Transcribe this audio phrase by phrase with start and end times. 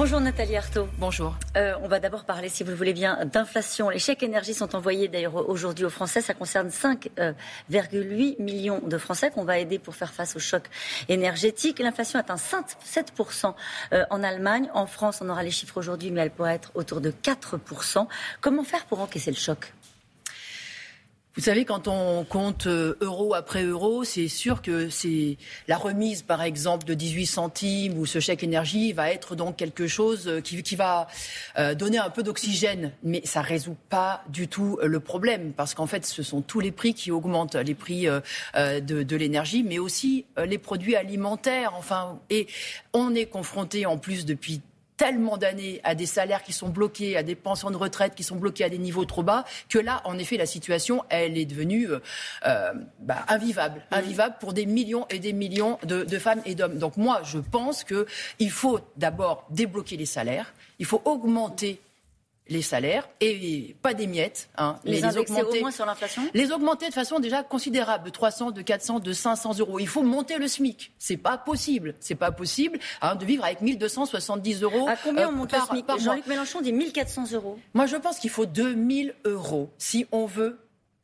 [0.00, 0.88] Bonjour Nathalie Arthaud.
[0.98, 1.34] Bonjour.
[1.56, 3.88] Euh, on va d'abord parler, si vous le voulez bien, d'inflation.
[3.88, 6.20] Les chèques énergie sont envoyés d'ailleurs aujourd'hui aux Français.
[6.20, 10.62] Ça concerne 5,8 euh, millions de Français qu'on va aider pour faire face au choc
[11.08, 11.80] énergétique.
[11.80, 13.54] L'inflation atteint 7%
[13.92, 14.70] euh, en Allemagne.
[14.72, 18.06] En France, on aura les chiffres aujourd'hui, mais elle pourrait être autour de 4%.
[18.40, 19.74] Comment faire pour encaisser le choc?
[21.38, 25.36] Vous savez, quand on compte euh, euro après euro, c'est sûr que c'est
[25.68, 29.86] la remise, par exemple, de 18 centimes ou ce chèque énergie va être donc quelque
[29.86, 31.06] chose euh, qui, va
[31.56, 32.90] euh, donner un peu d'oxygène.
[33.04, 36.72] Mais ça résout pas du tout le problème parce qu'en fait, ce sont tous les
[36.72, 38.08] prix qui augmentent, les prix
[38.56, 41.74] de, de l'énergie, mais aussi les produits alimentaires.
[41.76, 42.48] Enfin, et
[42.92, 44.60] on est confronté en plus depuis
[44.98, 48.36] tellement d'années à des salaires qui sont bloqués, à des pensions de retraite qui sont
[48.36, 51.88] bloquées à des niveaux trop bas, que là, en effet, la situation, elle est devenue
[51.88, 52.00] euh,
[52.46, 56.78] euh bah, invivable, invivable pour des millions et des millions de, de femmes et d'hommes.
[56.78, 61.80] Donc moi, je pense qu'il faut d'abord débloquer les salaires, il faut augmenter
[62.48, 64.48] les salaires et pas des miettes.
[64.56, 68.10] Hein, les, les augmenter, au moins sur l'inflation Les augmenter de façon déjà considérable, de
[68.10, 69.78] 300, de 400, de 500 euros.
[69.78, 70.92] Il faut monter le SMIC.
[70.98, 71.94] C'est pas possible.
[72.00, 74.88] C'est pas possible hein, de vivre avec 1270 euros.
[74.88, 77.58] À combien on euh, monte le SMIC Jean-Luc Mélenchon dit 1400 euros.
[77.74, 80.58] Moi, je pense qu'il faut 2000 euros si on veut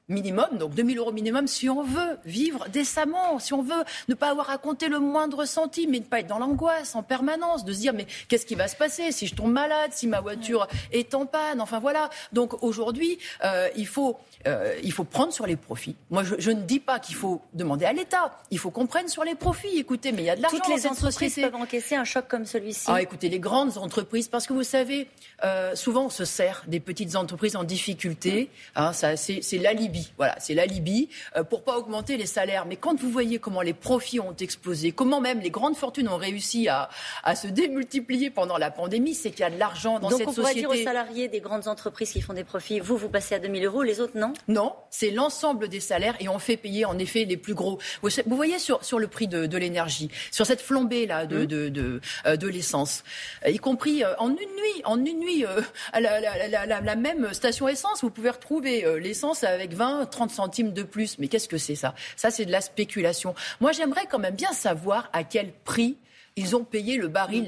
[0.08, 4.30] minimum, donc 2000 euros minimum, si on veut vivre décemment, si on veut ne pas
[4.30, 7.72] avoir à compter le moindre centime, mais ne pas être dans l'angoisse en permanence, de
[7.72, 10.68] se dire mais qu'est-ce qui va se passer si je tombe malade, si ma voiture
[10.92, 12.10] est en panne, enfin voilà.
[12.32, 15.96] Donc aujourd'hui, euh, il faut euh, il faut prendre sur les profits.
[16.10, 18.38] Moi, je, ne dis pas qu'il faut demander à l'État.
[18.50, 19.78] Il faut qu'on prenne sur les profits.
[19.78, 20.58] Écoutez, mais il y a de l'argent.
[20.58, 22.84] Toutes les entreprises peuvent encaisser un choc comme celui-ci.
[22.88, 25.08] Ah, écoutez, les grandes entreprises, parce que vous savez,
[25.44, 28.50] euh, souvent on se sert des petites entreprises en difficulté.
[28.76, 29.93] Hein, c'est, l'alibi.
[30.16, 32.66] Voilà, c'est l'alibi euh, pour pas augmenter les salaires.
[32.66, 36.16] Mais quand vous voyez comment les profits ont explosé, comment même les grandes fortunes ont
[36.16, 36.88] réussi à,
[37.22, 40.24] à se démultiplier pendant la pandémie, c'est qu'il y a de l'argent dans cette société.
[40.26, 43.08] Donc on pourrait dire aux salariés des grandes entreprises qui font des profits, vous, vous
[43.08, 44.32] passez à 2000 euros, les autres non?
[44.48, 47.80] Non, c'est l'ensemble des salaires et on fait payer en effet les plus gros.
[48.00, 51.46] Vous, voyez sur, sur le prix de, de l'énergie, sur cette flambée là de, mmh.
[51.46, 53.02] de, de, euh, de l'essence,
[53.44, 55.44] euh, y compris euh, en une nuit, en une nuit,
[55.92, 60.30] à la, la, la, la, même station essence, vous pouvez retrouver l'essence avec 20, 30
[60.30, 61.18] centimes de plus.
[61.18, 61.94] Mais qu'est-ce que c'est ça?
[62.14, 63.34] Ça, c'est de la spéculation.
[63.60, 65.96] Moi, j'aimerais quand même bien savoir à quel prix
[66.36, 67.46] ils ont payé le baril,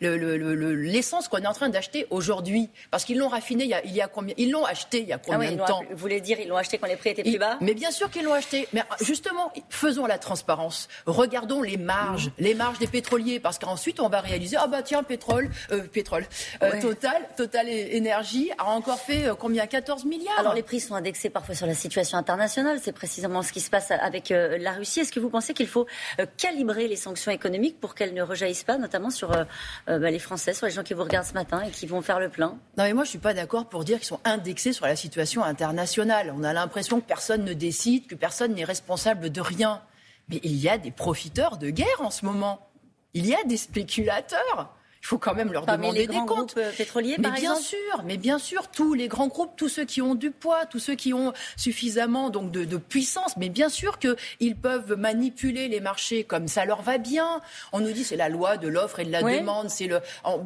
[0.00, 2.68] l'essence qu'on est en train d'acheter aujourd'hui.
[2.90, 5.08] Parce qu'ils l'ont raffiné il y, a, il y a combien Ils l'ont acheté il
[5.08, 7.10] y a ah combien de temps Vous voulez dire ils l'ont acheté quand les prix
[7.10, 8.66] étaient plus bas Mais bien sûr qu'ils l'ont acheté.
[8.72, 10.88] Mais justement, faisons la transparence.
[11.06, 13.38] Regardons les marges, les marges des pétroliers.
[13.38, 16.26] Parce qu'ensuite, on va réaliser ah bah tiens, pétrole, euh, pétrole,
[16.62, 20.38] euh, Total, Total Énergie a encore fait euh, combien 14 milliards.
[20.40, 22.80] Alors les prix sont indexés parfois sur la situation internationale.
[22.82, 25.00] C'est précisément ce qui se passe avec la Russie.
[25.00, 25.86] Est-ce que vous pensez qu'il faut
[26.36, 29.44] calibrer les sanctions économiques pour qu'elles ne rejaillissent pas, notamment sur euh,
[29.88, 32.02] euh, bah, les Français, sur les gens qui vous regardent ce matin et qui vont
[32.02, 34.20] faire le plein Non, mais moi, je ne suis pas d'accord pour dire qu'ils sont
[34.24, 36.32] indexés sur la situation internationale.
[36.36, 39.82] On a l'impression que personne ne décide, que personne n'est responsable de rien.
[40.28, 42.68] Mais il y a des profiteurs de guerre en ce moment.
[43.14, 44.74] Il y a des spéculateurs.
[45.02, 46.56] Il faut quand même leur demander des comptes.
[46.56, 49.84] Euh, pétroliers, mais par bien sûr, mais bien sûr, tous les grands groupes, tous ceux
[49.84, 53.98] qui ont du poids, tous ceux qui ont suffisamment donc de, puissance, mais bien sûr
[53.98, 57.40] qu'ils peuvent manipuler les marchés comme ça leur va bien.
[57.72, 60.00] On nous dit c'est la loi de l'offre et de la demande, c'est le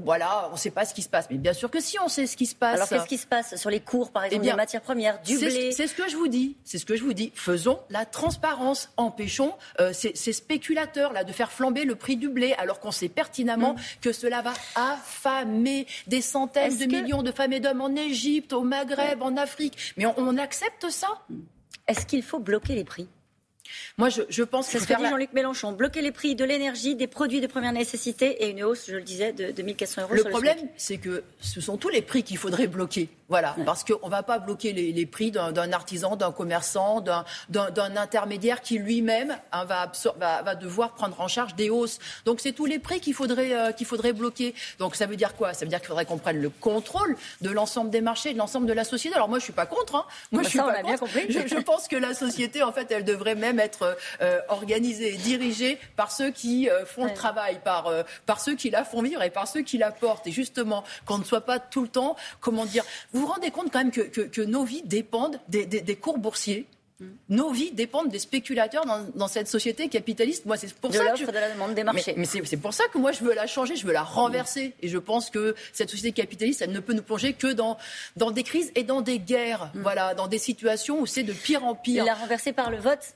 [0.04, 2.08] voilà, on ne sait pas ce qui se passe, mais bien sûr que si on
[2.08, 2.76] sait ce qui se passe.
[2.76, 5.38] Alors qu'est-ce qui se passe sur les cours, par exemple, eh des matières premières, du
[5.38, 5.72] blé?
[5.72, 7.32] C'est ce que je vous dis, c'est ce que je vous dis.
[7.34, 12.54] Faisons la transparence, empêchons euh, ces, spéculateurs là de faire flamber le prix du blé,
[12.58, 13.80] alors qu'on sait pertinemment mm.
[14.00, 18.62] que cela va affamer des centaines de millions de femmes et d'hommes en Égypte, au
[18.62, 19.94] Maghreb, en Afrique.
[19.96, 21.08] Mais on, accepte ça
[21.86, 23.08] Est-ce qu'il faut bloquer les prix?
[23.96, 25.72] Moi, je, pense que c'est ce que dit Jean-Luc Mélenchon.
[25.72, 29.02] Bloquer les prix de l'énergie, des produits de première nécessité et une hausse, je le
[29.02, 30.14] disais, de, de 1400 euros.
[30.14, 33.08] Le problème, c'est que ce sont tous les prix qu'il faudrait bloquer.
[33.32, 38.60] Voilà, parce qu'on ne va pas bloquer les, prix d'un artisan, d'un commerçant, d'un intermédiaire
[38.60, 41.98] qui lui-même hein, va, va, devoir prendre en charge des hausses.
[42.26, 44.54] Donc c'est tous les prix qu'il faudrait, euh, qu'il faudrait bloquer.
[44.78, 45.54] Donc ça veut dire quoi?
[45.54, 48.66] Ça veut dire qu'il faudrait qu'on prenne le contrôle de l'ensemble des marchés, de l'ensemble
[48.66, 49.16] de la société.
[49.16, 49.94] Alors moi je suis pas contre.
[49.94, 50.04] Hein.
[50.30, 51.06] Moi bah, je suis pas contre.
[51.30, 55.78] Je, je, pense que la société en fait elle devrait même être euh, organisée dirigée
[55.96, 57.90] par ceux qui euh, font le travail, par,
[58.26, 60.26] par ceux qui la font vivre et par ceux qui la portent.
[60.26, 62.84] Et justement qu'on ne soit pas tout le temps, comment dire,
[63.14, 66.66] vous vous rendez compte quand même que, nos vies dépendent des, cours boursiers
[67.00, 67.06] mm.
[67.28, 68.84] nos vies dépendent des spéculateurs
[69.14, 70.44] dans, cette société capitaliste.
[70.44, 71.26] Moi, c'est pour ça que je...
[71.26, 72.14] de la demande des marchés.
[72.16, 74.74] Mais, c'est pour ça que moi, je veux la changer, je veux la renverser.
[74.80, 77.78] Et je pense que cette société capitaliste, elle ne peut nous plonger que dans,
[78.16, 79.70] dans des crises et dans des guerres.
[79.74, 79.82] Mm.
[79.82, 82.04] Voilà, dans des situations où c'est de pire en pire.
[82.04, 83.14] la renverser par le vote,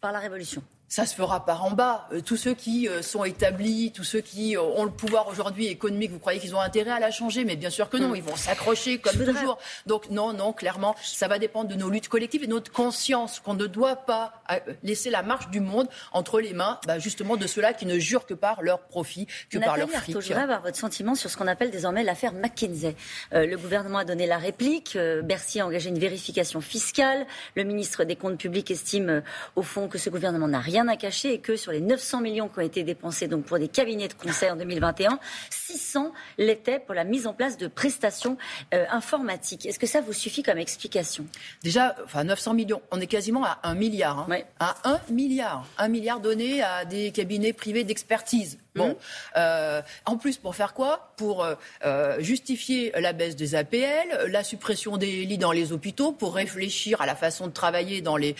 [0.00, 0.62] par la révolution.
[0.92, 2.06] Ça se fera par en bas.
[2.12, 5.68] Euh, tous ceux qui euh, sont établis, tous ceux qui euh, ont le pouvoir aujourd'hui
[5.68, 7.46] économique, vous croyez qu'ils ont intérêt à la changer?
[7.46, 8.16] Mais bien sûr que non, mm.
[8.16, 9.56] ils vont s'accrocher comme toujours.
[9.86, 13.40] Donc non, non, clairement, ça va dépendre de nos luttes collectives et de notre conscience
[13.40, 14.34] qu'on ne doit pas
[14.82, 18.26] laisser la marche du monde entre les mains, bah, justement, de ceux-là qui ne jurent
[18.26, 20.20] que par leur profit, que par leur fric.
[20.20, 22.96] Je voudrais avoir votre sentiment sur ce qu'on appelle désormais l'affaire McKinsey.
[23.32, 28.16] le gouvernement a donné la réplique, Bercy a engagé une vérification fiscale, le ministre des
[28.16, 29.22] Comptes publics estime
[29.56, 32.48] au fond que ce gouvernement n'a rien à cacher et que sur les 900 millions
[32.48, 35.18] qui ont été dépensés donc pour des cabinets de conseil en 2021,
[35.50, 38.36] 600 l'étaient pour la mise en place de prestations
[38.74, 39.66] euh, informatiques.
[39.66, 41.26] Est-ce que ça vous suffit comme explication?
[41.62, 44.26] Déjà, enfin 900 millions, on est quasiment à 1 milliard.
[44.30, 44.38] Hein.
[44.58, 45.66] À 1 milliard.
[45.78, 48.58] 1 milliard donné à des cabinets privés d'expertise.
[48.74, 48.96] Bon, mmh.
[49.36, 51.12] euh, en plus, pour faire quoi?
[51.16, 56.34] Pour euh, justifier la baisse des APL, la suppression des lits dans les hôpitaux, pour
[56.34, 58.34] réfléchir à la façon de travailler dans les,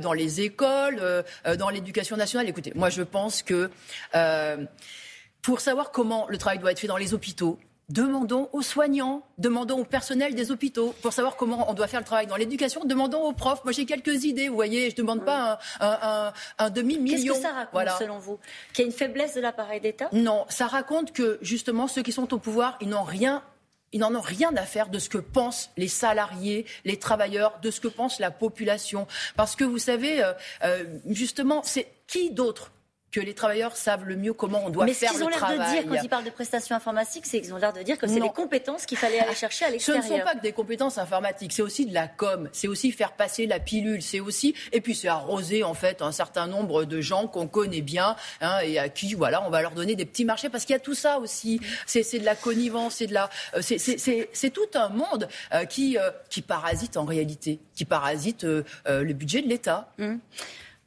[0.00, 1.24] dans les écoles,
[1.58, 2.48] dans l'éducation nationale.
[2.48, 3.70] Écoutez, moi je pense que
[4.14, 4.64] euh,
[5.42, 7.58] pour savoir comment le travail doit être fait dans les hôpitaux,
[7.88, 12.06] Demandons aux soignants, demandons au personnel des hôpitaux pour savoir comment on doit faire le
[12.06, 12.84] travail dans l'éducation.
[12.84, 13.64] Demandons aux profs.
[13.64, 14.48] Moi, j'ai quelques idées.
[14.48, 17.34] Vous voyez, je ne demande pas un, demi-million.
[17.34, 18.38] Qu'est-ce que ça raconte, selon vous
[18.72, 22.12] Qu'il y a une faiblesse de l'appareil d'État Non, ça raconte que justement ceux qui
[22.12, 23.42] sont au pouvoir, ils n'ont rien
[23.92, 27.70] ils n'en ont rien à faire de ce que pensent les salariés, les travailleurs, de
[27.70, 29.06] ce que pense la population.
[29.36, 30.32] Parce que vous savez, euh,
[30.64, 32.72] euh, justement, c'est qui d'autre
[33.12, 35.28] que les travailleurs savent le mieux comment on doit faire le travail.
[35.28, 37.52] Mais ce qu'ils ont l'air de dire quand ils parlent de prestations informatiques, c'est qu'ils
[37.52, 40.02] ont l'air de dire que c'est des compétences qu'il fallait aller chercher à l'extérieur.
[40.08, 42.90] Ce ne sont pas que des compétences informatiques, c'est aussi de la com, c'est aussi
[42.90, 46.84] faire passer la pilule, c'est aussi et puis c'est arroser en fait un certain nombre
[46.84, 50.06] de gens qu'on connaît bien hein, et à qui voilà on va leur donner des
[50.06, 51.60] petits marchés parce qu'il y a tout ça aussi.
[51.86, 56.10] C'est de la connivence, c'est de la euh, c'est tout un monde euh, qui euh,
[56.30, 59.90] qui parasite en réalité, qui parasite le budget de l'État.
[59.98, 60.16] Mmh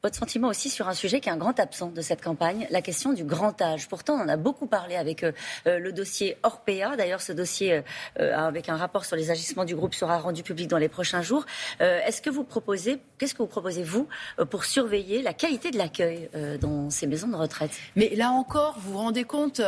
[0.06, 2.84] votre sentiment aussi sur un sujet qui est un grand absent de cette campagne, la
[2.84, 3.88] question du grand âge.
[3.88, 5.32] Pourtant, on en a beaucoup parlé avec euh,
[5.66, 6.96] euh, le dossier Orpea.
[6.96, 7.82] D'ailleurs, ce dossier,
[8.20, 11.24] euh, avec un rapport sur les agissements du groupe, sera rendu public dans les prochains
[11.24, 11.48] jours.
[11.80, 14.08] Est-ce que vous proposez, qu'est-ce que vous proposez, vous,
[14.52, 16.30] pour surveiller la qualité de l'accueil
[16.62, 17.72] dans ces maisons de retraite?
[17.96, 19.62] Mais là encore, vous vous rendez compte,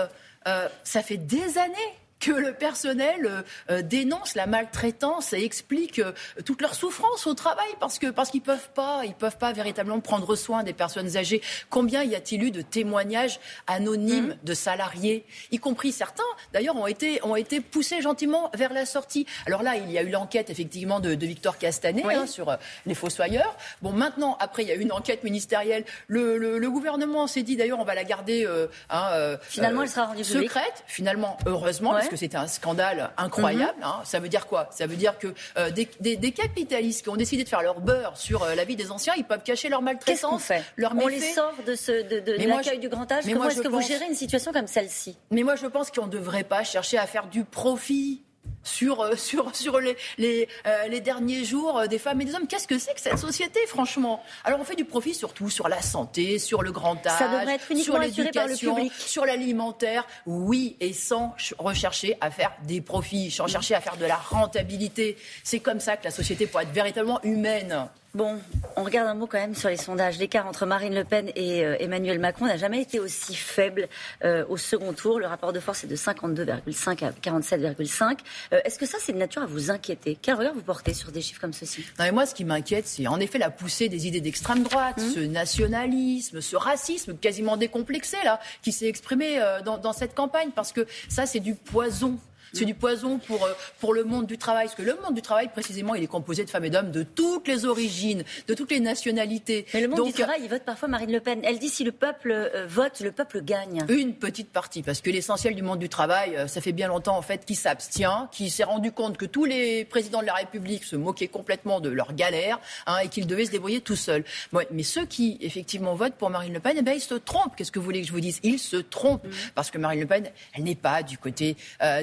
[0.84, 6.12] ça fait des années que le personnel euh, euh, dénonce la maltraitance et explique euh,
[6.46, 10.00] toute leur souffrance au travail parce que parce qu'ils peuvent pas ils peuvent pas véritablement
[10.00, 11.42] prendre soin des personnes âgées.
[11.70, 14.38] Combien y a-t-il eu de témoignages anonymes mmh.
[14.46, 16.24] de salariés, y compris certains
[16.54, 19.26] d'ailleurs ont été ont été poussés gentiment vers la sortie.
[19.46, 22.56] Alors là, il y a eu l'enquête effectivement de, de Victor Castanet hein, sur
[22.86, 23.56] les fossoyeurs.
[23.82, 25.86] Bon, maintenant après il y a eu une enquête ministérielle.
[26.08, 28.48] Le, le, gouvernement s'est dit d'ailleurs on va la garder
[28.90, 30.84] hein, finalement elle sera rendue secrète.
[30.88, 33.78] Finalement, heureusement parce que c'était un scandale incroyable.
[33.80, 33.84] Mhm.
[33.84, 34.02] Hein.
[34.04, 34.70] Ça veut dire quoi?
[34.72, 38.44] Ça veut dire que euh, des, capitalistes qui ont décidé de faire leur beurre sur
[38.44, 40.64] euh, la vie des anciens, ils peuvent cacher leur maltraitance, fait?
[40.76, 41.72] leur On les sort de,
[42.20, 43.24] de, l'accueil du grand âge?
[43.26, 45.18] Comment est-ce que vous gérez une situation comme celle-ci?
[45.32, 48.24] Mais moi, je pense qu'on ne devrait pas chercher à faire du profit
[48.68, 52.36] sur, euh, sur, sur les, les, euh, les derniers jours euh, des femmes et des
[52.36, 52.48] hommes.
[52.48, 54.24] Qu'est-ce que c'est que cette société, franchement?
[54.44, 58.90] Alors, on fait du profit surtout sur la santé, sur le grand âge, sur l'éducation,
[58.98, 60.06] sur l'alimentaire.
[60.26, 65.18] Oui, et sans rechercher à faire des profits, sans chercher à faire de la rentabilité.
[65.44, 67.88] C'est comme ça que la société pourrait être véritablement humaine.
[68.16, 68.40] Bon,
[68.76, 70.18] on regarde un mot quand même sur les sondages.
[70.18, 73.90] L'écart entre Marine Le Pen et euh, Emmanuel Macron n'a jamais été aussi faible
[74.24, 75.20] euh, au second tour.
[75.20, 78.18] Le rapport de force est de 52,5 à 47,5.
[78.54, 80.18] Euh, est-ce que ça, c'est de nature à vous inquiéter?
[80.20, 81.86] Quel regard vous portez sur des chiffres comme ceci?
[82.00, 85.14] Non, Moi, ce qui m'inquiète, c'est en effet la poussée des idées d'extrême droite, mmh.
[85.14, 90.72] ce nationalisme, ce racisme quasiment décomplexé là, qui s'est exprimé dans, dans cette campagne, parce
[90.72, 92.18] que ça, c'est du poison
[92.54, 94.66] c'est du poison pour, euh, pour le monde du travail.
[94.66, 97.04] Parce que le monde du travail, précisément, il est composé de femmes et d'hommes de
[97.04, 99.66] toutes les origines, de toutes les nationalités.
[99.74, 101.42] Mais le monde du travail, il vote parfois Marine Le Pen.
[101.44, 103.86] Elle dit si le peuple euh, vote, le peuple gagne.
[103.90, 107.18] Une petite partie, parce que l'essentiel du monde du travail, euh, ça fait bien longtemps
[107.18, 110.84] en fait qu'il s'abstient, qu'il s'est rendu compte que tous les présidents de la République
[110.84, 114.24] se moquaient complètement de leur galère hein, et qu'ils devaient se débrouiller tout seuls.
[114.72, 117.56] mais ceux qui effectivement votent pour Marine Le Pen, eh bien, ils se trompent.
[117.56, 118.40] Qu'est-ce que vous voulez que je vous dise?
[118.44, 119.52] Ils se trompent mmh.
[119.56, 121.56] parce que Marine Le Pen, elle n'est pas du côté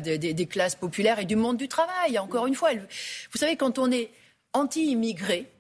[0.03, 2.19] des des, classes populaires et du monde du travail.
[2.19, 4.11] Encore une fois, vous savez, quand on est
[4.53, 5.51] anti-immigré,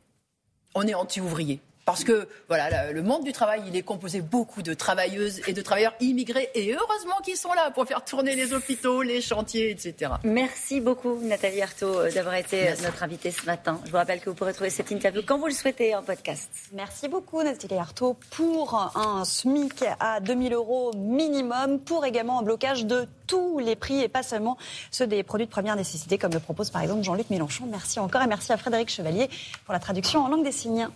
[0.74, 1.60] on est anti-ouvrier.
[1.84, 5.60] Parce que voilà, le monde du travail, il est composé beaucoup de travailleuses et de
[5.60, 6.50] travailleurs immigrés.
[6.54, 10.12] Et heureusement qu'ils sont là pour faire tourner les hôpitaux, les chantiers, etc.
[10.24, 13.80] Merci beaucoup, Nathalie Arthaud, euh, d'avoir été euh, notre invitée ce matin.
[13.84, 16.48] Je vous rappelle que vous pourrez trouver cette interview quand vous le souhaitez en podcast.
[16.72, 22.86] Merci beaucoup, Nathalie Arthaud, pour un SMIC à 2000 euros minimum, pour également un blocage
[22.86, 24.56] de tous les prix et pas seulement
[24.90, 27.66] ceux des produits de première nécessité, comme le propose par exemple Jean-Luc Mélenchon.
[27.70, 29.28] Merci encore et merci à Frédéric Chevalier
[29.64, 30.88] pour la traduction en langue des signes.